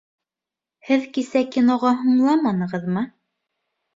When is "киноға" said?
1.57-1.91